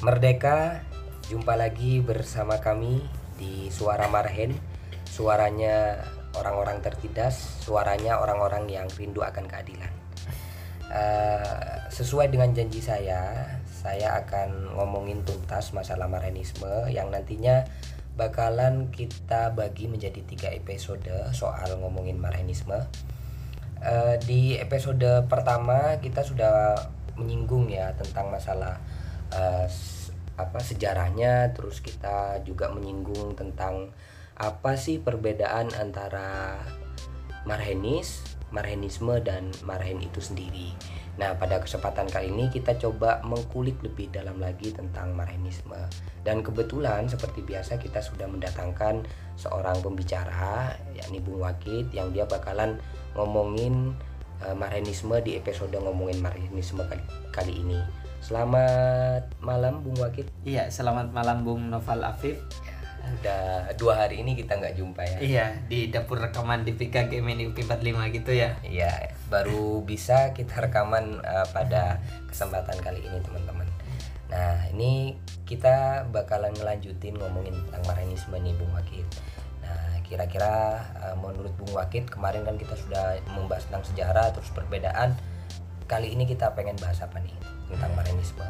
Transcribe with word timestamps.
Merdeka, 0.00 0.80
jumpa 1.28 1.60
lagi 1.60 2.00
bersama 2.00 2.56
kami 2.56 3.04
di 3.36 3.68
Suara 3.68 4.08
Marhen. 4.08 4.56
Suaranya 5.04 6.00
orang-orang 6.40 6.80
tertindas, 6.80 7.60
suaranya 7.60 8.16
orang-orang 8.16 8.64
yang 8.72 8.88
rindu 8.96 9.20
akan 9.20 9.44
keadilan. 9.44 9.92
Eh, 10.88 11.84
sesuai 11.92 12.32
dengan 12.32 12.48
janji 12.56 12.80
saya, 12.80 13.44
saya 13.68 14.24
akan 14.24 14.72
ngomongin 14.80 15.20
tuntas 15.20 15.76
masalah 15.76 16.08
marhenisme 16.08 16.88
yang 16.88 17.12
nantinya 17.12 17.68
bakalan 18.16 18.88
kita 18.88 19.52
bagi 19.52 19.84
menjadi 19.84 20.24
tiga 20.24 20.48
episode 20.48 21.12
soal 21.36 21.76
ngomongin 21.76 22.16
marhenisme. 22.16 22.88
Eh, 23.84 24.16
di 24.24 24.56
episode 24.56 25.28
pertama 25.28 26.00
kita 26.00 26.24
sudah 26.24 26.72
menyinggung 27.20 27.68
ya 27.68 27.92
tentang 28.00 28.32
masalah 28.32 28.80
s- 29.66 30.12
apa 30.40 30.58
sejarahnya, 30.60 31.52
terus 31.52 31.84
kita 31.84 32.40
juga 32.42 32.72
menyinggung 32.72 33.36
tentang 33.36 33.92
apa 34.40 34.72
sih 34.80 34.96
perbedaan 34.96 35.68
antara 35.76 36.56
marhenis, 37.44 38.24
marhenisme 38.48 39.20
dan 39.20 39.52
marhen 39.68 40.00
itu 40.00 40.20
sendiri. 40.20 40.72
Nah, 41.20 41.36
pada 41.36 41.60
kesempatan 41.60 42.08
kali 42.08 42.32
ini 42.32 42.48
kita 42.48 42.80
coba 42.80 43.20
mengkulik 43.20 43.76
lebih 43.84 44.08
dalam 44.08 44.40
lagi 44.40 44.72
tentang 44.72 45.12
marhenisme. 45.12 45.76
Dan 46.24 46.40
kebetulan 46.40 47.04
seperti 47.12 47.44
biasa 47.44 47.76
kita 47.76 48.00
sudah 48.00 48.24
mendatangkan 48.24 49.04
seorang 49.36 49.84
pembicara 49.84 50.72
yakni 50.96 51.20
Bung 51.20 51.44
Wakit 51.44 51.92
yang 51.92 52.16
dia 52.16 52.24
bakalan 52.24 52.80
ngomongin 53.12 53.92
eh, 54.40 54.56
marhenisme 54.56 55.20
di 55.20 55.36
episode 55.36 55.76
ngomongin 55.76 56.24
marhenisme 56.24 56.80
kali, 56.88 57.04
kali 57.36 57.52
ini. 57.60 57.99
Selamat 58.20 59.32
malam 59.40 59.80
Bung 59.80 59.96
Wakit. 59.96 60.28
Iya, 60.44 60.68
selamat 60.68 61.16
malam 61.16 61.40
Bung 61.40 61.72
Noval 61.72 62.04
Afif. 62.04 62.36
Udah 63.00 63.72
dua 63.80 64.04
hari 64.04 64.20
ini 64.20 64.36
kita 64.36 64.60
nggak 64.60 64.76
jumpa 64.76 65.00
ya. 65.00 65.18
Iya, 65.24 65.46
di 65.72 65.88
dapur 65.88 66.20
rekaman 66.20 66.68
di 66.68 66.76
PKG 66.76 67.24
Mini 67.24 67.48
UP 67.48 67.56
45 67.56 67.80
gitu 68.12 68.36
ya. 68.36 68.60
Iya, 68.60 69.16
baru 69.32 69.80
bisa 69.88 70.36
kita 70.36 70.68
rekaman 70.68 71.24
uh, 71.24 71.48
pada 71.48 72.04
kesempatan 72.28 72.76
kali 72.84 73.00
ini 73.00 73.24
teman-teman. 73.24 73.64
Nah, 74.28 74.68
ini 74.76 75.16
kita 75.48 76.04
bakalan 76.12 76.52
ngelanjutin 76.60 77.16
ngomongin 77.16 77.56
tentang 77.56 77.82
marhenisme 77.88 78.36
nih 78.36 78.52
Bung 78.52 78.76
Wakit. 78.76 79.08
Nah, 79.64 79.96
kira-kira 80.04 80.76
uh, 81.08 81.16
menurut 81.16 81.56
Bung 81.56 81.72
Wakit 81.72 82.12
kemarin 82.12 82.44
kan 82.44 82.60
kita 82.60 82.76
sudah 82.76 83.16
membahas 83.32 83.64
tentang 83.64 83.88
sejarah 83.88 84.28
terus 84.36 84.52
perbedaan. 84.52 85.16
Kali 85.88 86.12
ini 86.12 86.28
kita 86.28 86.52
pengen 86.52 86.76
bahas 86.76 87.00
apa 87.00 87.16
nih 87.16 87.59
tentang 87.70 87.92
marhenisme? 87.94 88.46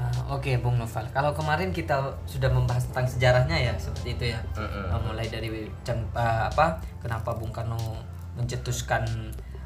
Ah, 0.00 0.32
Oke, 0.32 0.56
Bung 0.56 0.80
Noval. 0.80 1.04
Kalau 1.12 1.36
kemarin 1.36 1.74
kita 1.74 2.16
sudah 2.24 2.48
membahas 2.48 2.88
tentang 2.88 3.04
sejarahnya 3.04 3.58
ya, 3.58 3.74
seperti 3.76 4.16
itu 4.16 4.24
ya. 4.32 4.40
Mm-mm. 4.56 4.86
Ah, 4.88 5.00
mulai 5.02 5.28
dari 5.28 5.68
ah, 6.16 6.48
apa? 6.48 6.80
Kenapa 7.04 7.36
Bung 7.36 7.52
Karno 7.52 8.00
mencetuskan 8.38 9.04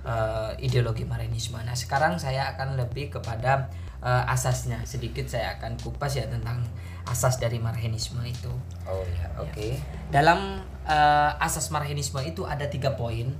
eh, 0.02 0.50
ideologi 0.58 1.06
Marxisme. 1.06 1.60
Nah, 1.62 1.76
sekarang 1.76 2.18
saya 2.18 2.50
akan 2.56 2.74
lebih 2.74 3.14
kepada 3.14 3.70
eh, 4.02 4.32
asasnya. 4.34 4.82
Sedikit 4.82 5.30
saya 5.30 5.54
akan 5.60 5.78
kupas 5.78 6.18
ya 6.18 6.26
tentang 6.26 6.66
asas 7.06 7.38
dari 7.38 7.60
Marxisme 7.60 8.24
itu. 8.24 8.50
Oh 8.88 9.04
ya, 9.06 9.28
oke. 9.38 9.78
Dalam 10.10 10.64
eh, 10.88 11.30
asas 11.38 11.70
Marxisme 11.70 12.20
itu 12.26 12.42
ada 12.42 12.66
tiga 12.66 12.98
poin. 12.98 13.30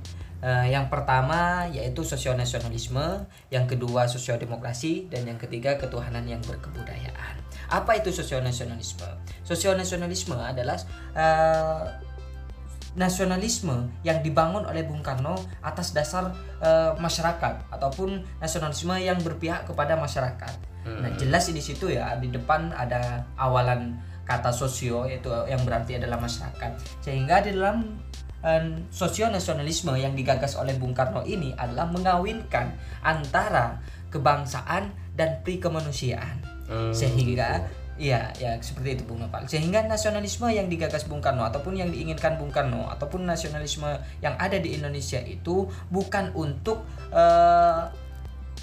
Eh, 0.45 0.77
yang 0.77 0.92
pertama 0.92 1.64
yaitu 1.73 2.05
sosionasionalisme, 2.05 3.25
yang 3.48 3.64
kedua 3.64 4.05
sosiodemokrasi, 4.05 5.09
dan 5.09 5.25
yang 5.25 5.41
ketiga 5.41 5.81
ketuhanan 5.81 6.28
yang 6.28 6.45
berkebudayaan. 6.45 7.41
Apa 7.73 7.97
itu 7.97 8.12
sosionasionalisme? 8.12 9.09
Sosionasionalisme 9.41 10.36
adalah 10.36 10.77
eh, 11.17 11.85
nasionalisme 12.92 13.89
yang 14.05 14.20
dibangun 14.20 14.68
oleh 14.68 14.85
Bung 14.85 15.01
Karno 15.01 15.33
atas 15.64 15.96
dasar 15.96 16.36
eh, 16.61 16.92
masyarakat 17.01 17.73
ataupun 17.73 18.20
nasionalisme 18.36 18.92
yang 19.01 19.17
berpihak 19.24 19.64
kepada 19.64 19.97
masyarakat. 19.97 20.77
Nah, 20.85 21.08
jelas 21.17 21.48
di 21.48 21.64
situ 21.64 21.89
ya 21.89 22.13
di 22.20 22.29
depan 22.29 22.68
ada 22.77 23.24
awalan 23.41 23.97
kata 24.29 24.52
sosio 24.52 25.08
yaitu 25.08 25.33
yang 25.48 25.64
berarti 25.64 25.97
adalah 25.97 26.20
masyarakat. 26.20 26.77
Sehingga 27.01 27.41
di 27.41 27.57
dalam 27.57 27.97
eh, 28.44 28.64
sosio 28.92 29.32
nasionalisme 29.32 29.96
yang 29.96 30.12
digagas 30.12 30.55
oleh 30.60 30.77
Bung 30.77 30.92
Karno 30.92 31.24
ini 31.24 31.56
adalah 31.56 31.88
mengawinkan 31.88 32.77
antara 33.00 33.80
kebangsaan 34.12 34.92
dan 35.16 35.40
pri 35.42 35.58
kemanusiaan. 35.58 36.38
Hmm, 36.68 36.92
Sehingga 36.94 37.66
Iya, 37.94 38.34
ya 38.42 38.58
seperti 38.58 38.98
itu 38.98 39.02
Bung 39.06 39.22
Nopal. 39.22 39.46
Sehingga 39.46 39.86
nasionalisme 39.86 40.50
yang 40.50 40.66
digagas 40.66 41.06
Bung 41.06 41.22
Karno 41.22 41.46
ataupun 41.46 41.78
yang 41.78 41.94
diinginkan 41.94 42.34
Bung 42.34 42.50
Karno 42.50 42.90
ataupun 42.90 43.22
nasionalisme 43.22 43.86
yang 44.18 44.34
ada 44.34 44.58
di 44.58 44.74
Indonesia 44.74 45.22
itu 45.22 45.70
bukan 45.94 46.34
untuk 46.34 46.82
eh, 47.14 47.82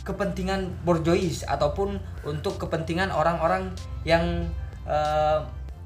kepentingan 0.04 0.84
borjois 0.84 1.48
ataupun 1.48 1.96
untuk 2.28 2.60
kepentingan 2.60 3.08
orang-orang 3.08 3.72
yang 4.04 4.52
eh, 4.84 5.40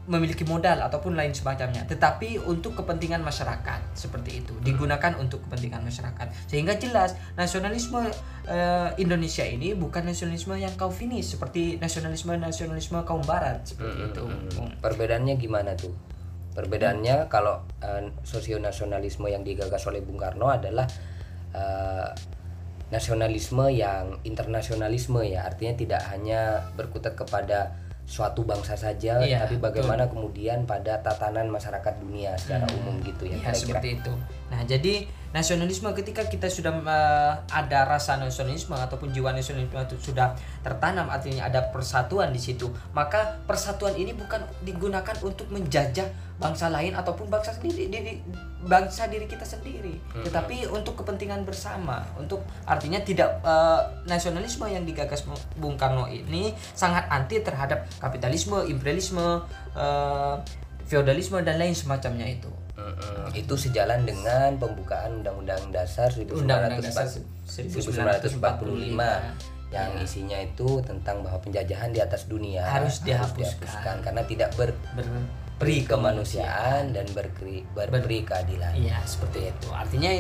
memiliki 0.05 0.45
modal 0.45 0.85
ataupun 0.85 1.17
lain 1.17 1.33
semacamnya, 1.33 1.81
tetapi 1.89 2.37
untuk 2.45 2.77
kepentingan 2.77 3.25
masyarakat 3.25 3.97
seperti 3.97 4.45
itu. 4.45 4.53
Digunakan 4.61 5.17
untuk 5.17 5.41
kepentingan 5.49 5.81
masyarakat. 5.81 6.29
Sehingga 6.45 6.77
jelas 6.77 7.17
nasionalisme 7.33 8.05
eh, 8.45 8.89
Indonesia 9.01 9.41
ini 9.41 9.73
bukan 9.73 10.05
nasionalisme 10.05 10.53
yang 10.61 10.77
kaufinis 10.77 11.33
seperti 11.33 11.81
nasionalisme 11.81 12.37
nasionalisme 12.37 13.01
kaum 13.01 13.25
barat 13.25 13.65
seperti 13.65 14.13
itu. 14.13 14.23
Hmm, 14.29 14.77
Perbedaannya 14.77 15.41
gimana 15.41 15.73
tuh? 15.73 15.93
Perbedaannya 16.53 17.25
kalau 17.25 17.65
eh, 17.81 18.05
sosionasionalisme 18.21 19.25
yang 19.25 19.41
digagas 19.41 19.81
oleh 19.89 20.05
Bung 20.05 20.21
Karno 20.21 20.53
adalah 20.53 20.85
eh, 21.49 22.09
nasionalisme 22.93 23.73
yang 23.73 24.21
internasionalisme 24.21 25.25
ya, 25.25 25.49
artinya 25.49 25.73
tidak 25.73 26.01
hanya 26.13 26.69
berkutat 26.77 27.17
kepada 27.17 27.73
suatu 28.05 28.45
bangsa 28.45 28.77
saja, 28.77 29.17
Iya, 29.17 29.43
tapi 29.45 29.57
bagaimana 29.57 30.05
kemudian 30.05 30.63
pada 30.69 31.01
tatanan 31.01 31.49
masyarakat 31.49 31.93
dunia 31.99 32.37
secara 32.37 32.69
umum 32.77 33.01
gitu 33.01 33.25
ya. 33.25 33.41
Ya 33.41 33.49
kira-kira. 33.49 33.57
seperti 33.57 33.87
itu. 33.97 34.13
Nah 34.53 34.61
jadi 34.63 34.93
nasionalisme 35.35 35.91
ketika 35.91 36.23
kita 36.31 36.47
sudah 36.47 36.71
eh, 36.71 37.33
ada 37.51 37.83
rasa 37.83 38.15
nasionalisme 38.15 38.71
ataupun 38.71 39.11
jiwa 39.11 39.35
nasionalisme 39.35 39.75
itu 39.75 39.99
sudah 39.99 40.31
tertanam 40.63 41.11
artinya 41.11 41.51
ada 41.51 41.59
persatuan 41.75 42.31
di 42.31 42.39
situ 42.39 42.71
maka 42.95 43.43
persatuan 43.43 43.99
ini 43.99 44.15
bukan 44.15 44.39
digunakan 44.63 45.11
untuk 45.19 45.51
menjajah 45.51 46.07
bangsa 46.39 46.71
lain 46.71 46.95
ataupun 46.95 47.27
bangsa 47.27 47.51
sendiri 47.51 47.91
diri 47.91 48.23
bangsa 48.63 49.11
diri 49.11 49.27
kita 49.27 49.43
sendiri 49.43 49.99
tetapi 50.23 50.71
untuk 50.71 51.03
kepentingan 51.03 51.43
bersama 51.43 52.07
untuk 52.15 52.39
artinya 52.63 53.03
tidak 53.03 53.43
eh, 53.43 53.81
nasionalisme 54.07 54.63
yang 54.71 54.87
digagas 54.87 55.27
Bung 55.59 55.75
Karno 55.75 56.07
ini 56.07 56.55
sangat 56.71 57.11
anti 57.11 57.43
terhadap 57.43 57.83
kapitalisme 57.99 58.63
imperialisme 58.63 59.43
eh, 59.75 60.35
feodalisme 60.87 61.43
dan 61.43 61.59
lain 61.59 61.75
semacamnya 61.75 62.29
itu 62.31 62.64
Mm-mm. 62.75 63.31
Itu 63.31 63.55
sejalan 63.55 64.03
dengan 64.03 64.55
pembukaan 64.55 65.19
Undang-Undang 65.19 65.71
Dasar 65.71 66.11
Undang-Undang 66.11 66.83
Dasar 66.83 67.07
1945 67.07 68.35
yang 69.71 69.91
isinya 69.97 70.37
itu 70.37 70.67
tentang 70.81 71.19
bahwa 71.19 71.39
penjajahan 71.39 71.89
di 71.89 71.99
atas 71.99 72.27
dunia 72.27 72.63
Harus 72.63 73.01
dihapuskan. 73.01 73.99
karena 73.99 74.21
tidak 74.23 74.53
ber 74.55 74.71
berperi 74.93 75.83
kemanusiaan 75.83 76.91
dan 76.91 77.07
berkri, 77.11 77.63
berperi 77.73 78.23
keadilan. 78.23 78.71
Iya 78.71 78.99
seperti 79.03 79.49
itu. 79.49 79.67
Artinya 79.69 80.11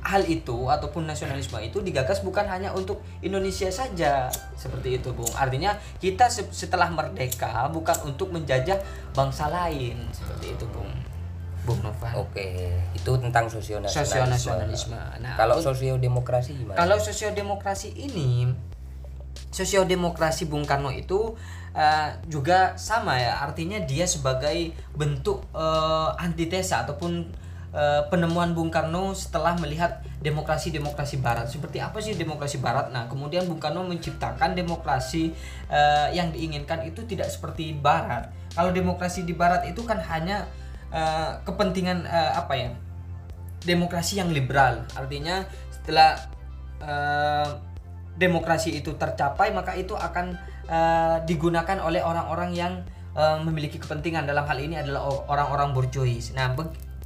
hal 0.00 0.22
itu 0.22 0.56
ataupun 0.64 1.02
nasionalisme 1.04 1.58
itu 1.60 1.82
digagas 1.82 2.22
bukan 2.22 2.46
hanya 2.46 2.70
untuk 2.70 3.02
Indonesia 3.20 3.66
saja 3.68 4.30
seperti 4.54 4.96
itu, 4.96 5.10
Bung. 5.10 5.30
Artinya 5.34 5.74
kita 5.98 6.26
se- 6.26 6.46
setelah 6.50 6.86
merdeka 6.88 7.66
bukan 7.68 7.98
untuk 8.06 8.30
menjajah 8.30 8.78
bangsa 9.12 9.46
lain 9.46 9.98
seperti 10.10 10.54
itu, 10.54 10.66
Bung. 10.70 10.90
Bung 11.66 11.82
Noval. 11.82 12.14
Oke, 12.22 12.70
itu 12.94 13.10
tentang 13.18 13.50
sosionasionalisme. 13.50 14.06
Sosionasionalisme. 14.06 15.00
Nah, 15.18 15.34
Kalau 15.34 15.58
sosiodemokrasi 15.58 16.62
gimana? 16.62 16.78
Kalau 16.78 16.96
sosiodemokrasi 17.02 17.90
ini, 17.98 18.46
sosiodemokrasi 19.50 20.46
Bung 20.46 20.62
Karno 20.62 20.94
itu 20.94 21.34
eh, 21.74 22.08
juga 22.30 22.78
sama 22.78 23.18
ya, 23.18 23.42
artinya 23.42 23.82
dia 23.82 24.06
sebagai 24.06 24.70
bentuk 24.94 25.42
eh, 25.50 26.10
antitesa 26.22 26.86
ataupun 26.86 27.26
eh, 27.74 28.02
penemuan 28.08 28.54
Bung 28.54 28.70
Karno 28.70 29.10
setelah 29.18 29.58
melihat 29.58 30.06
demokrasi-demokrasi 30.22 31.18
Barat. 31.18 31.50
Seperti 31.50 31.82
apa 31.82 31.98
sih 31.98 32.14
demokrasi 32.14 32.62
Barat? 32.62 32.94
Nah, 32.94 33.10
kemudian 33.10 33.42
Bung 33.50 33.58
Karno 33.58 33.82
menciptakan 33.82 34.54
demokrasi 34.54 35.34
eh, 35.66 36.08
yang 36.14 36.30
diinginkan 36.30 36.86
itu 36.86 37.02
tidak 37.04 37.26
seperti 37.26 37.74
Barat. 37.74 38.30
Kalau 38.54 38.72
demokrasi 38.72 39.26
di 39.28 39.36
Barat 39.36 39.68
itu 39.68 39.84
kan 39.84 40.00
hanya 40.00 40.48
eh, 40.92 41.30
kepentingan 41.42 42.06
eh, 42.06 42.32
apa 42.34 42.54
ya? 42.54 42.70
demokrasi 43.66 44.22
yang 44.22 44.30
liberal 44.30 44.86
artinya 44.94 45.42
setelah 45.74 46.14
eh, 46.78 47.50
demokrasi 48.16 48.72
itu 48.78 48.96
tercapai 48.96 49.52
maka 49.52 49.76
itu 49.76 49.92
akan 49.92 50.36
uh, 50.66 51.16
digunakan 51.28 51.78
oleh 51.84 52.00
orang-orang 52.02 52.50
yang 52.56 52.72
uh, 53.12 53.38
memiliki 53.44 53.76
kepentingan 53.76 54.24
dalam 54.24 54.48
hal 54.48 54.58
ini 54.58 54.80
adalah 54.80 55.28
orang-orang 55.28 55.76
borjuis. 55.76 56.32
Nah, 56.32 56.52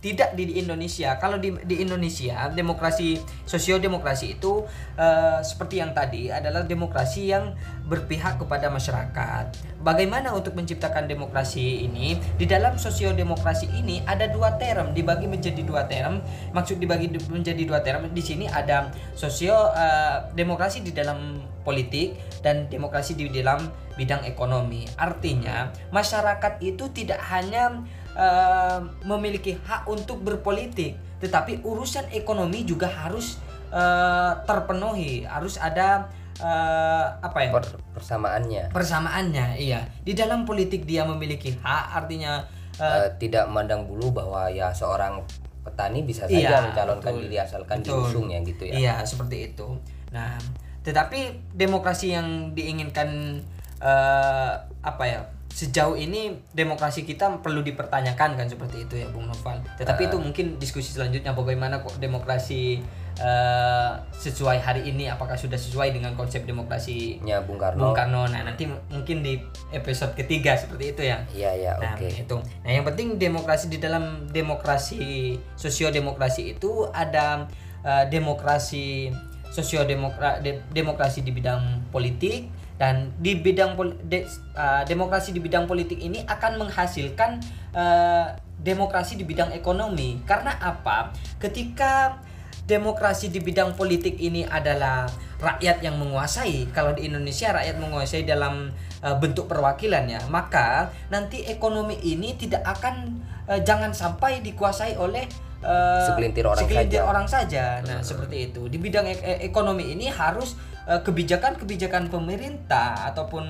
tidak 0.00 0.32
di, 0.32 0.56
Indonesia. 0.56 1.20
Kalau 1.20 1.36
di, 1.36 1.52
di 1.68 1.84
Indonesia 1.84 2.48
demokrasi 2.48 3.20
sosiodemokrasi 3.44 4.40
itu 4.40 4.64
uh, 4.96 5.38
seperti 5.44 5.84
yang 5.84 5.92
tadi 5.92 6.32
adalah 6.32 6.64
demokrasi 6.64 7.28
yang 7.28 7.52
berpihak 7.84 8.40
kepada 8.40 8.72
masyarakat. 8.72 9.44
Bagaimana 9.84 10.32
untuk 10.32 10.56
menciptakan 10.56 11.04
demokrasi 11.04 11.84
ini? 11.84 12.16
Di 12.40 12.48
dalam 12.48 12.80
sosiodemokrasi 12.80 13.76
ini 13.76 14.00
ada 14.08 14.24
dua 14.32 14.56
term 14.56 14.96
dibagi 14.96 15.28
menjadi 15.28 15.60
dua 15.60 15.84
term. 15.84 16.24
Maksud 16.56 16.80
dibagi 16.80 17.12
menjadi 17.28 17.60
dua 17.68 17.84
term 17.84 18.08
di 18.08 18.22
sini 18.24 18.48
ada 18.48 18.88
sosio 19.12 19.52
uh, 19.52 20.32
demokrasi 20.32 20.80
di 20.80 20.96
dalam 20.96 21.44
politik 21.60 22.16
dan 22.40 22.72
demokrasi 22.72 23.20
di 23.20 23.28
dalam 23.28 23.68
bidang 24.00 24.24
ekonomi. 24.24 24.88
Artinya 24.96 25.68
masyarakat 25.92 26.64
itu 26.64 26.88
tidak 26.88 27.20
hanya 27.28 27.84
uh, 28.20 28.78
memiliki 29.08 29.56
hak 29.56 29.88
untuk 29.88 30.20
berpolitik, 30.20 31.00
tetapi 31.24 31.64
urusan 31.64 32.12
ekonomi 32.12 32.68
juga 32.68 32.92
harus 32.92 33.40
uh, 33.72 34.44
terpenuhi, 34.44 35.24
harus 35.24 35.56
ada 35.56 36.12
uh, 36.44 37.06
apa 37.24 37.38
ya? 37.48 37.50
Per 37.56 37.64
persamaannya. 37.96 38.64
Persamaannya, 38.70 39.56
iya. 39.56 39.88
Di 40.04 40.12
dalam 40.12 40.44
politik 40.44 40.84
dia 40.84 41.08
memiliki 41.08 41.56
hak, 41.56 41.84
artinya 41.96 42.44
uh, 42.76 42.84
uh, 42.84 43.08
tidak 43.16 43.48
memandang 43.48 43.88
bulu 43.88 44.12
bahwa 44.12 44.52
ya 44.52 44.70
seorang 44.76 45.24
petani 45.60 46.04
bisa 46.04 46.24
saja 46.24 46.40
iya, 46.40 46.58
mencalonkan 46.64 47.12
betul, 47.12 47.24
diri 47.28 47.36
asalkan 47.36 47.84
betul. 47.84 48.04
diusung 48.04 48.26
ya 48.32 48.40
gitu 48.44 48.64
ya. 48.68 48.74
Iya, 48.76 48.94
seperti 49.04 49.52
itu. 49.52 49.68
Nah, 50.12 50.40
tetapi 50.80 51.52
demokrasi 51.52 52.16
yang 52.16 52.56
diinginkan 52.56 53.40
uh, 53.80 54.52
apa 54.80 55.04
ya? 55.04 55.20
Sejauh 55.50 55.98
ini 55.98 56.38
demokrasi 56.54 57.02
kita 57.02 57.42
perlu 57.42 57.60
dipertanyakan 57.60 58.38
kan 58.38 58.46
seperti 58.46 58.86
itu 58.86 58.94
ya 59.02 59.10
Bung 59.10 59.26
Noval. 59.26 59.60
Tetapi 59.76 60.06
uh, 60.06 60.08
itu 60.08 60.16
mungkin 60.22 60.46
diskusi 60.62 60.94
selanjutnya 60.94 61.34
bagaimana 61.34 61.82
kok 61.82 61.98
demokrasi 61.98 62.80
uh, 63.18 63.98
sesuai 64.14 64.62
hari 64.62 64.86
ini 64.86 65.10
apakah 65.10 65.34
sudah 65.34 65.58
sesuai 65.58 65.90
dengan 65.90 66.14
konsep 66.14 66.46
demokrasinya 66.46 67.42
Bung 67.44 67.58
Karno. 67.58 67.90
Bung 67.90 67.96
Karno. 67.98 68.30
Nah, 68.30 68.46
nanti 68.46 68.70
mungkin 68.70 69.26
di 69.26 69.42
episode 69.74 70.14
ketiga 70.14 70.54
seperti 70.54 70.94
itu 70.94 71.02
ya. 71.02 71.26
Iya, 71.34 71.50
iya, 71.58 71.72
nah, 71.76 71.98
oke. 71.98 72.06
Okay. 72.06 72.22
itu. 72.24 72.36
Nah, 72.38 72.70
yang 72.70 72.86
penting 72.86 73.18
demokrasi 73.18 73.66
di 73.66 73.82
dalam 73.82 74.30
demokrasi 74.30 75.34
sosiodemokrasi 75.58 76.56
itu 76.56 76.86
ada 76.94 77.50
uh, 77.82 78.04
demokrasi 78.06 79.10
sosiodemokrasi 79.50 80.46
de, 80.46 80.62
demokrasi 80.70 81.26
di 81.26 81.34
bidang 81.34 81.90
politik 81.90 82.59
dan 82.80 83.12
di 83.20 83.36
bidang 83.36 83.76
de, 84.08 84.24
uh, 84.56 84.80
demokrasi 84.88 85.36
di 85.36 85.40
bidang 85.44 85.68
politik 85.68 86.00
ini 86.00 86.24
akan 86.24 86.64
menghasilkan 86.64 87.44
uh, 87.76 88.32
demokrasi 88.56 89.20
di 89.20 89.28
bidang 89.28 89.52
ekonomi. 89.52 90.24
Karena 90.24 90.56
apa? 90.56 91.12
Ketika 91.36 92.16
demokrasi 92.64 93.28
di 93.28 93.44
bidang 93.44 93.76
politik 93.76 94.16
ini 94.16 94.48
adalah 94.48 95.04
rakyat 95.42 95.84
yang 95.84 96.00
menguasai 96.00 96.72
kalau 96.72 96.96
di 96.96 97.10
Indonesia 97.10 97.50
rakyat 97.50 97.76
menguasai 97.82 98.22
dalam 98.24 98.70
uh, 99.02 99.16
bentuk 99.18 99.50
perwakilannya 99.50 100.30
maka 100.30 100.94
nanti 101.10 101.42
ekonomi 101.50 101.98
ini 101.98 102.38
tidak 102.38 102.62
akan 102.62 103.18
uh, 103.50 103.58
jangan 103.58 103.90
sampai 103.90 104.38
dikuasai 104.44 104.94
oleh 104.94 105.26
uh, 105.64 106.06
segelintir 106.08 106.44
orang 106.44 106.62
segelintir 106.64 107.00
saja. 107.00 107.08
orang 107.08 107.26
saja 107.26 107.64
nah 107.84 107.98
hmm. 108.00 108.06
seperti 108.06 108.36
itu 108.52 108.62
di 108.66 108.78
bidang 108.80 109.06
e 109.08 109.44
ekonomi 109.44 109.92
ini 109.92 110.08
harus 110.10 110.56
Eh, 110.90 111.00
kebijakan-kebijakan 111.06 112.10
pemerintah 112.10 113.14
ataupun 113.14 113.46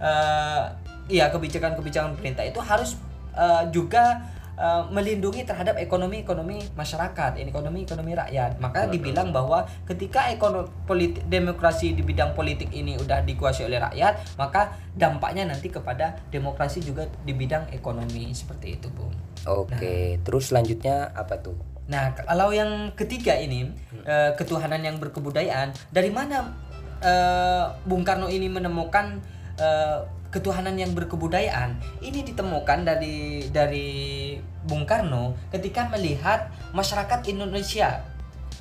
uh, 0.00 0.62
ya 1.04 1.28
kebijakan-kebijakan 1.28 2.16
pemerintah 2.16 2.48
itu 2.48 2.64
harus 2.64 2.96
uh, 3.36 3.68
juga 3.68 4.24
uh, 4.58 4.84
melindungi 4.90 5.46
terhadap 5.46 5.78
ekonomi-ekonomi 5.78 6.74
masyarakat, 6.74 7.38
ekonomi-ekonomi 7.38 8.12
rakyat. 8.18 8.58
Maka 8.58 8.86
Betul. 8.86 8.92
dibilang 8.98 9.28
bahwa 9.30 9.64
ketika 9.86 10.28
ekonomi 10.34 10.68
politik 10.84 11.24
demokrasi 11.30 11.94
di 11.94 12.02
bidang 12.02 12.34
politik 12.34 12.74
ini 12.74 12.98
udah 12.98 13.22
dikuasai 13.22 13.70
oleh 13.70 13.78
rakyat, 13.78 14.36
maka 14.36 14.74
dampaknya 14.92 15.46
nanti 15.46 15.70
kepada 15.70 16.18
demokrasi 16.28 16.82
juga 16.82 17.06
di 17.22 17.32
bidang 17.32 17.70
ekonomi 17.70 18.34
seperti 18.34 18.76
itu, 18.76 18.90
Bu. 18.90 19.06
Oke, 19.46 20.18
nah, 20.18 20.26
terus 20.26 20.50
selanjutnya 20.50 21.14
apa 21.14 21.38
tuh? 21.38 21.54
Nah, 21.88 22.12
kalau 22.12 22.52
yang 22.52 22.92
ketiga 22.92 23.32
ini 23.38 23.64
hmm. 23.64 24.04
uh, 24.04 24.30
ketuhanan 24.36 24.84
yang 24.84 25.00
berkebudayaan, 25.00 25.72
dari 25.88 26.12
mana 26.12 26.52
uh, 27.00 27.72
Bung 27.88 28.04
Karno 28.04 28.28
ini 28.28 28.50
menemukan 28.50 29.22
uh, 29.56 30.04
ketuhanan 30.28 30.76
yang 30.76 30.92
berkebudayaan 30.92 31.80
ini 32.04 32.20
ditemukan 32.20 32.84
dari 32.84 33.48
dari 33.48 34.27
Bung 34.66 34.84
Karno 34.84 35.36
ketika 35.52 35.88
melihat 35.88 36.50
masyarakat 36.74 37.24
Indonesia 37.28 38.04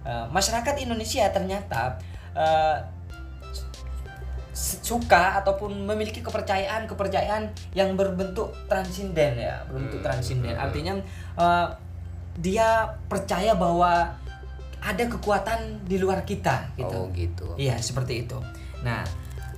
uh, 0.04 0.26
masyarakat 0.30 0.76
Indonesia 0.82 1.28
ternyata 1.32 1.98
uh, 2.34 2.78
suka 4.58 5.38
ataupun 5.38 5.86
memiliki 5.86 6.26
kepercayaan 6.26 6.90
kepercayaan 6.90 7.54
yang 7.78 7.94
berbentuk 7.94 8.58
transinden 8.66 9.38
ya 9.38 9.62
berbentuk 9.70 10.02
hmm. 10.02 10.08
transinden 10.10 10.56
artinya 10.58 10.98
uh, 11.38 11.70
dia 12.38 12.98
percaya 13.06 13.54
bahwa 13.54 14.18
ada 14.78 15.04
kekuatan 15.10 15.84
di 15.84 15.98
luar 15.98 16.22
kita 16.22 16.70
gitu. 16.78 16.98
Oh 16.98 17.10
gitu. 17.12 17.48
Iya 17.58 17.82
seperti 17.82 18.30
itu. 18.30 18.38
Nah 18.86 19.02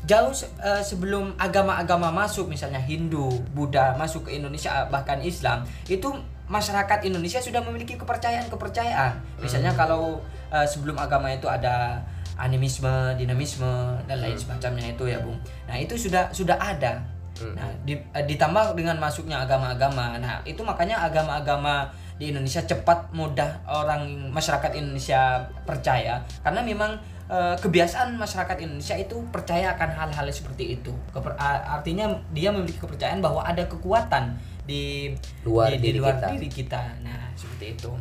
jauh 0.09 0.33
uh, 0.33 0.81
sebelum 0.81 1.37
agama-agama 1.37 2.09
masuk 2.09 2.49
misalnya 2.49 2.81
Hindu, 2.81 3.29
Buddha 3.53 3.93
masuk 3.93 4.25
ke 4.25 4.41
Indonesia 4.41 4.89
bahkan 4.89 5.21
Islam 5.21 5.61
itu 5.85 6.09
masyarakat 6.49 7.05
Indonesia 7.05 7.37
sudah 7.37 7.61
memiliki 7.61 7.93
kepercayaan-kepercayaan. 7.93 9.21
Misalnya 9.37 9.77
hmm. 9.77 9.79
kalau 9.79 10.17
uh, 10.49 10.65
sebelum 10.65 10.97
agama 10.97 11.29
itu 11.29 11.45
ada 11.45 12.01
animisme, 12.41 13.13
dinamisme 13.21 13.69
dan 14.09 14.17
lain 14.17 14.33
hmm. 14.33 14.41
semacamnya 14.41 14.89
itu 14.89 15.05
ya, 15.05 15.21
Bung. 15.21 15.37
Nah, 15.69 15.77
itu 15.77 15.93
sudah 15.93 16.33
sudah 16.33 16.57
ada. 16.57 17.05
Hmm. 17.37 17.53
Nah, 17.53 17.69
di, 17.85 17.93
uh, 17.93 18.25
ditambah 18.25 18.73
dengan 18.73 18.97
masuknya 18.97 19.45
agama-agama. 19.45 20.17
Nah, 20.17 20.41
itu 20.41 20.65
makanya 20.65 21.05
agama-agama 21.05 21.93
di 22.17 22.33
Indonesia 22.35 22.65
cepat 22.65 23.13
mudah 23.15 23.63
orang 23.69 24.33
masyarakat 24.35 24.75
Indonesia 24.75 25.39
percaya 25.63 26.19
karena 26.43 26.59
memang 26.59 26.99
e, 27.29 27.37
kebiasaan 27.61 28.17
masyarakat 28.17 28.57
Indonesia 28.65 28.97
itu 28.97 29.21
percaya 29.29 29.77
akan 29.77 29.89
hal-hal 29.93 30.25
seperti 30.33 30.81
itu. 30.81 30.91
Keper, 31.13 31.37
artinya 31.39 32.17
dia 32.33 32.49
memiliki 32.49 32.81
kepercayaan 32.81 33.21
bahwa 33.21 33.45
ada 33.45 33.69
kekuatan 33.69 34.35
di 34.65 35.13
luar, 35.45 35.71
di, 35.71 35.77
diri, 35.77 35.95
di 35.95 35.99
luar 36.01 36.17
kita. 36.17 36.27
diri 36.33 36.49
kita. 36.49 36.81
Nah, 37.05 37.31
seperti 37.37 37.65
itu. 37.77 37.91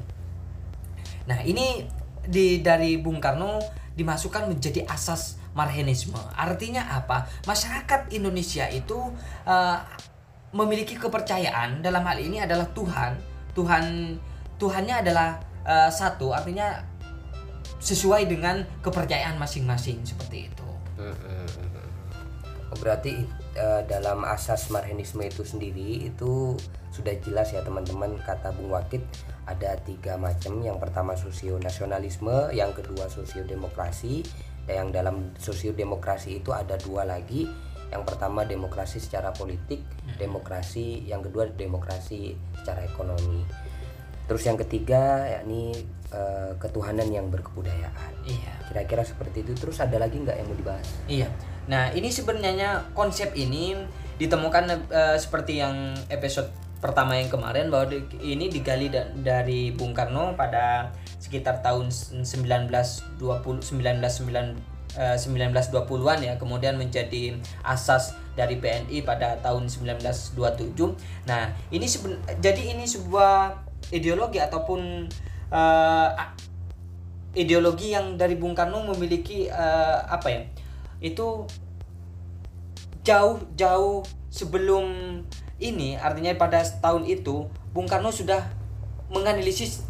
Nah, 1.28 1.38
ini 1.44 1.84
di 2.24 2.64
dari 2.64 2.96
Bung 2.96 3.20
Karno 3.20 3.60
dimasukkan 3.94 4.48
menjadi 4.48 4.88
asas 4.88 5.36
marhenisme. 5.52 6.18
Artinya 6.34 6.88
apa? 6.96 7.28
Masyarakat 7.44 8.14
Indonesia 8.14 8.64
itu 8.70 8.96
uh, 9.44 9.78
memiliki 10.54 10.96
kepercayaan 10.96 11.84
dalam 11.84 12.00
hal 12.08 12.16
ini 12.16 12.40
adalah 12.40 12.64
Tuhan 12.72 13.20
Tuhan 13.52 13.84
Tuhannya 14.58 14.94
adalah 15.02 15.38
uh, 15.66 15.90
satu 15.90 16.30
artinya 16.30 16.78
sesuai 17.78 18.26
dengan 18.26 18.66
kepercayaan 18.82 19.38
masing-masing 19.38 20.02
seperti 20.02 20.50
itu. 20.50 20.68
Oh, 22.68 22.76
berarti 22.76 23.24
uh, 23.56 23.80
dalam 23.88 24.28
asas 24.28 24.68
marhenisme 24.68 25.24
itu 25.24 25.40
sendiri 25.40 26.12
itu 26.12 26.52
sudah 26.92 27.16
jelas 27.24 27.48
ya 27.54 27.64
teman-teman 27.64 28.20
kata 28.26 28.52
Bung 28.52 28.76
Wakit 28.76 29.00
ada 29.48 29.78
tiga 29.88 30.20
macam. 30.20 30.60
Yang 30.60 30.78
pertama 30.84 31.16
sosio 31.16 31.56
nasionalisme, 31.56 32.52
yang 32.52 32.76
kedua 32.76 33.08
sosio 33.08 33.46
demokrasi, 33.48 34.20
dan 34.68 34.84
yang 34.84 34.88
dalam 34.92 35.16
sosio 35.40 35.72
demokrasi 35.72 36.44
itu 36.44 36.52
ada 36.52 36.76
dua 36.76 37.08
lagi. 37.08 37.48
Yang 37.88 38.04
pertama 38.04 38.44
demokrasi 38.44 39.00
secara 39.00 39.32
politik, 39.32 39.80
demokrasi, 40.20 41.08
yang 41.08 41.24
kedua 41.24 41.48
demokrasi 41.48 42.36
secara 42.60 42.84
ekonomi. 42.84 43.48
Terus 44.28 44.42
yang 44.44 44.60
ketiga 44.60 45.24
yakni 45.24 45.72
uh, 46.12 46.52
ketuhanan 46.60 47.08
yang 47.08 47.32
berkebudayaan. 47.32 48.12
Iya. 48.28 48.54
Kira-kira 48.68 49.02
seperti 49.02 49.40
itu. 49.42 49.56
Terus 49.56 49.80
ada 49.80 49.96
lagi 49.96 50.20
nggak 50.20 50.36
yang 50.36 50.46
mau 50.46 50.56
dibahas? 50.56 50.88
Iya. 51.08 51.28
Nah 51.66 51.88
ini 51.96 52.12
sebenarnya 52.12 52.92
konsep 52.92 53.32
ini 53.34 53.74
ditemukan 54.20 54.92
uh, 54.92 55.16
seperti 55.16 55.64
yang 55.64 55.96
episode 56.12 56.52
pertama 56.78 57.18
yang 57.18 57.26
kemarin 57.26 57.72
bahwa 57.74 57.90
ini 58.22 58.46
digali 58.52 58.86
da 58.86 59.10
dari 59.10 59.74
Bung 59.74 59.90
Karno 59.96 60.38
pada 60.38 60.94
sekitar 61.18 61.58
tahun 61.58 61.90
1920 61.90 63.18
1990 63.18 64.78
1920-an 64.98 66.18
ya 66.26 66.34
kemudian 66.40 66.74
menjadi 66.74 67.38
asas 67.62 68.18
dari 68.38 68.58
PNI 68.62 69.02
pada 69.02 69.34
tahun 69.42 69.66
1927. 69.66 70.74
Nah, 71.26 71.50
ini 71.74 71.86
jadi 72.38 72.62
ini 72.74 72.86
sebuah 72.86 73.67
ideologi 73.90 74.38
ataupun 74.40 75.08
uh, 75.52 76.08
ideologi 77.36 77.94
yang 77.94 78.18
dari 78.18 78.34
Bung 78.34 78.56
Karno 78.56 78.84
memiliki 78.94 79.48
uh, 79.48 80.04
apa 80.08 80.28
ya? 80.28 80.42
itu 80.98 81.46
jauh-jauh 83.06 84.02
sebelum 84.28 84.84
ini 85.58 85.98
artinya 85.98 86.34
pada 86.34 86.62
tahun 86.62 87.06
itu 87.06 87.46
Bung 87.72 87.86
Karno 87.86 88.10
sudah 88.10 88.42
menganalisis 89.08 89.80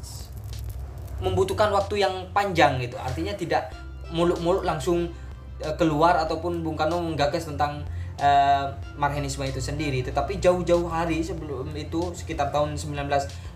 membutuhkan 1.18 1.74
waktu 1.74 2.04
yang 2.06 2.30
panjang 2.30 2.78
gitu 2.78 2.94
artinya 3.00 3.34
tidak 3.34 3.74
muluk-muluk 4.14 4.62
langsung 4.62 5.10
eh, 5.58 5.74
keluar 5.74 6.14
ataupun 6.22 6.62
Bung 6.62 6.78
Karno 6.78 7.02
menggagas 7.02 7.50
tentang 7.50 7.82
uh, 8.22 8.70
Marhenisme 8.94 9.42
itu 9.42 9.58
sendiri 9.58 10.06
tetapi 10.06 10.38
jauh-jauh 10.38 10.86
hari 10.86 11.20
sebelum 11.20 11.74
itu 11.74 12.14
sekitar 12.14 12.54
tahun 12.54 12.78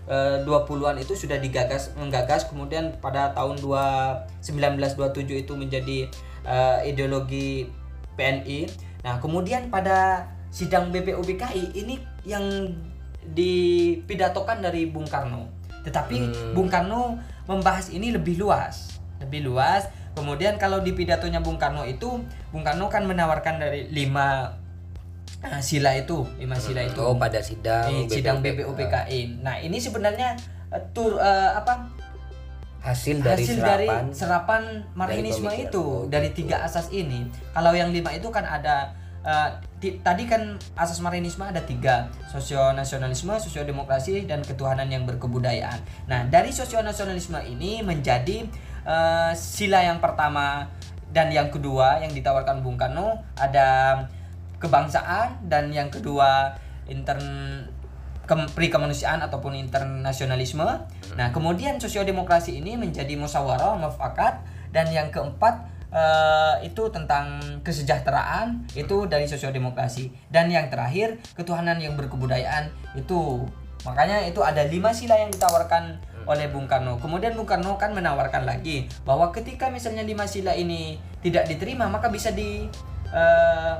1920-an 0.07 0.99
itu 0.99 1.13
sudah 1.15 1.39
digagas 1.39 1.95
menggagas 1.95 2.47
kemudian 2.51 2.91
pada 2.99 3.31
tahun 3.31 3.59
2 3.63 4.43
1927 4.43 5.47
itu 5.47 5.53
menjadi 5.55 5.97
uh, 6.43 6.83
ideologi 6.83 7.71
PNI 8.19 8.67
nah 9.03 9.19
kemudian 9.19 9.71
pada 9.71 10.27
sidang 10.53 10.91
BPUBKI 10.93 11.73
ini 11.75 11.97
yang 12.23 12.45
dipidatokan 13.23 14.61
dari 14.61 14.85
Bung 14.85 15.07
Karno. 15.07 15.49
Tetapi 15.81 16.15
Hmm. 16.19 16.53
Bung 16.53 16.69
Karno 16.69 17.17
membahas 17.47 17.89
ini 17.89 18.13
lebih 18.13 18.37
luas 18.37 18.93
lebih 19.23 19.47
luas. 19.47 19.87
Kemudian 20.13 20.61
kalau 20.61 20.83
di 20.83 20.93
pidatonya 20.93 21.41
Bung 21.41 21.57
Karno 21.57 21.87
itu 21.87 22.21
Bung 22.53 22.61
Karno 22.61 22.91
kan 22.91 23.07
menawarkan 23.07 23.57
dari 23.57 23.89
lima 23.89 24.53
eh, 25.43 25.61
sila 25.61 25.91
itu 25.93 26.23
lima 26.39 26.55
sila 26.55 26.81
itu 26.81 26.99
Oh 27.03 27.19
pada 27.19 27.43
sidang 27.43 28.07
di 28.07 28.07
sidang 28.09 28.39
BPUPKI 28.39 29.43
nah 29.43 29.59
ini 29.59 29.77
sebenarnya 29.77 30.39
eh, 30.71 30.81
tur 30.95 31.19
eh, 31.19 31.51
apa 31.53 31.91
hasil 32.83 33.23
dari 33.23 33.47
hasil 33.47 33.63
serapan 33.63 34.11
dari 34.11 34.11
serapan 34.11 34.61
pemikiran. 35.55 35.71
itu 35.71 35.83
Oh, 35.87 36.03
dari 36.11 36.29
gitu. 36.35 36.37
tiga 36.43 36.67
asas 36.67 36.91
ini. 36.91 37.31
Kalau 37.55 37.71
yang 37.71 37.95
lima 37.95 38.11
itu 38.11 38.27
kan 38.27 38.43
ada 38.43 38.91
eh, 39.23 39.49
ti- 39.79 40.03
tadi 40.03 40.27
kan 40.27 40.59
asas 40.75 40.99
Marxinisme 40.99 41.47
ada 41.47 41.63
tiga 41.63 42.11
sosionasionalisme, 42.27 43.31
sosiodemokrasi 43.39 44.27
dan 44.27 44.43
ketuhanan 44.43 44.91
yang 44.91 45.07
berkebudayaan. 45.07 45.79
Nah 46.11 46.27
dari 46.27 46.51
sosionasionalisme 46.51 47.39
ini 47.47 47.79
menjadi 47.79 48.43
eh, 48.83 49.31
sila 49.31 49.79
yang 49.79 50.03
pertama 50.03 50.67
dan 51.15 51.31
yang 51.31 51.47
kedua 51.47 52.03
yang 52.03 52.11
ditawarkan 52.11 52.59
Bung 52.59 52.75
Karno 52.75 53.15
ada 53.39 53.95
kebangsaan 54.63 55.43
dan 55.51 55.67
yang 55.75 55.91
kedua 55.91 56.55
intern 56.87 57.19
kem- 58.23 58.51
prikemanusiaan 58.55 59.19
ataupun 59.19 59.59
internasionalisme. 59.59 60.63
Nah, 61.19 61.27
kemudian 61.35 61.77
sosiodemokrasi 61.77 62.63
ini 62.63 62.79
menjadi 62.79 63.19
musyawarah 63.19 63.75
mufakat 63.75 64.39
dan 64.71 64.87
yang 64.89 65.11
keempat 65.11 65.67
eh, 65.93 66.55
itu 66.65 66.89
tentang 66.89 67.39
kesejahteraan 67.61 68.65
itu 68.73 69.05
dari 69.05 69.29
sosiodemokrasi 69.29 70.33
dan 70.33 70.49
yang 70.49 70.71
terakhir 70.71 71.21
ketuhanan 71.37 71.77
yang 71.77 71.93
berkebudayaan 71.93 72.73
itu 72.97 73.45
makanya 73.83 74.23
itu 74.23 74.39
ada 74.39 74.63
lima 74.63 74.95
sila 74.95 75.19
yang 75.19 75.27
ditawarkan 75.27 75.99
oleh 76.23 76.47
Bung 76.47 76.71
Karno. 76.71 76.97
Kemudian 77.03 77.35
Bung 77.35 77.45
Karno 77.45 77.75
kan 77.75 77.91
menawarkan 77.91 78.47
lagi 78.47 78.87
bahwa 79.03 79.29
ketika 79.35 79.67
misalnya 79.67 80.07
lima 80.07 80.23
sila 80.23 80.55
ini 80.55 80.95
tidak 81.19 81.51
diterima 81.51 81.91
maka 81.91 82.07
bisa 82.07 82.31
di 82.31 82.65
eh, 83.11 83.75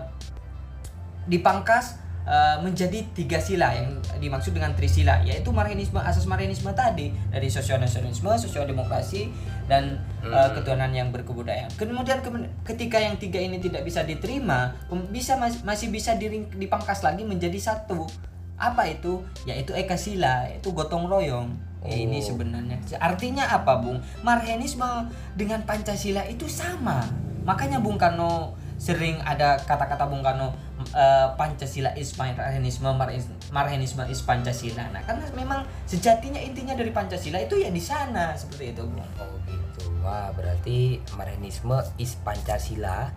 dipangkas 1.26 2.00
eh, 2.24 2.58
menjadi 2.60 3.04
tiga 3.12 3.40
sila 3.40 3.72
yang 3.72 4.00
dimaksud 4.18 4.56
dengan 4.56 4.72
trisila 4.72 5.20
yaitu 5.22 5.52
Marxinisme 5.52 6.00
asas 6.00 6.24
Marxinisme 6.24 6.72
tadi 6.72 7.12
dari 7.28 7.48
sosionasionalisme, 7.48 8.32
sosiodemokrasi 8.40 9.28
dan 9.68 10.00
eh, 10.24 10.50
ketuhanan 10.56 10.92
yang 10.92 11.12
berkebudayaan. 11.12 11.72
Kemudian 11.76 12.20
kemen- 12.20 12.52
ketika 12.64 12.96
yang 12.98 13.16
tiga 13.16 13.40
ini 13.40 13.60
tidak 13.60 13.84
bisa 13.84 14.04
diterima, 14.04 14.76
bisa 15.10 15.36
mas- 15.36 15.64
masih 15.64 15.92
bisa 15.92 16.16
diring- 16.16 16.52
dipangkas 16.54 17.04
lagi 17.04 17.24
menjadi 17.24 17.60
satu. 17.60 18.08
Apa 18.56 18.88
itu? 18.88 19.20
Yaitu 19.44 19.76
eka 19.76 19.98
sila, 19.98 20.48
itu 20.48 20.72
gotong 20.72 21.10
royong. 21.10 21.52
Ini 21.84 22.16
Oh. 22.16 22.24
sebenarnya 22.24 22.80
artinya 22.96 23.44
apa, 23.44 23.76
Bung? 23.76 24.00
Marxinisme 24.24 24.88
dengan 25.36 25.60
Pancasila 25.68 26.24
itu 26.24 26.48
sama. 26.48 27.04
Makanya 27.44 27.84
Bung 27.84 28.00
Karno 28.00 28.56
sering 28.84 29.16
ada 29.24 29.56
kata-kata 29.64 30.12
Bung 30.12 30.20
Karno 30.20 30.52
eh, 30.92 31.28
Pancasila 31.40 31.96
is 31.96 32.20
Marxinisme, 32.20 32.92
Marxis- 32.92 33.32
Marxinisme 33.48 34.04
is 34.12 34.20
Pancasila. 34.28 34.92
Nah, 34.92 35.00
karena 35.08 35.24
memang 35.32 35.64
sejatinya 35.88 36.44
intinya 36.44 36.76
dari 36.76 36.92
Pancasila 36.92 37.40
itu 37.40 37.56
ya 37.64 37.72
di 37.72 37.80
sana 37.80 38.36
seperti 38.36 38.76
itu, 38.76 38.84
Bung. 38.84 39.08
Oh 39.24 39.40
gitu. 39.48 39.88
Wah, 40.04 40.36
berarti 40.36 41.00
Marxisme 41.16 41.80
is 41.96 42.20
Pancasila 42.28 43.08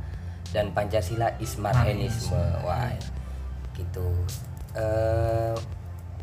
dan 0.54 0.70
Pancasila 0.70 1.34
is. 1.42 1.58
Marxisme, 1.58 2.38
Wah, 2.62 2.94
gitu. 3.74 4.06
Eh 4.78 5.58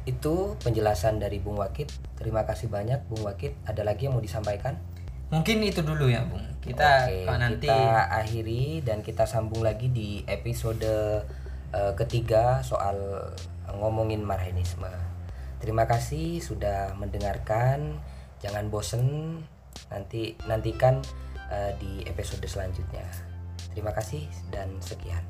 itu 0.03 0.55
penjelasan 0.59 1.19
dari 1.19 1.39
Bung 1.39 1.59
Wakit. 1.59 1.91
Terima 2.19 2.43
kasih 2.43 2.67
banyak 2.67 3.07
Bung 3.07 3.23
Wakit. 3.27 3.55
Ada 3.63 3.87
lagi 3.87 4.07
yang 4.07 4.15
mau 4.15 4.23
disampaikan? 4.23 4.75
Mungkin 5.33 5.65
itu 5.65 5.81
dulu 5.81 6.05
ya, 6.05 6.21
Bung. 6.29 6.45
Kita 6.61 7.09
Oke, 7.09 7.25
kalau 7.25 7.39
nanti 7.41 7.65
kita 7.65 7.81
akhiri 8.07 8.63
dan 8.85 9.01
kita 9.01 9.25
sambung 9.25 9.65
lagi 9.65 9.89
di 9.89 10.21
episode 10.29 10.85
eh, 11.73 11.93
ketiga 11.97 12.61
soal 12.61 12.95
ngomongin 13.73 14.21
Marxisme. 14.21 14.93
Terima 15.57 15.89
kasih 15.89 16.37
sudah 16.37 16.93
mendengarkan. 17.01 17.97
Jangan 18.45 18.69
bosen. 18.69 19.41
Nanti 19.89 20.37
nantikan 20.45 21.01
eh, 21.49 21.73
di 21.81 22.05
episode 22.05 22.45
selanjutnya. 22.45 23.09
Terima 23.73 23.89
kasih 23.89 24.29
dan 24.53 24.69
sekian. 24.79 25.25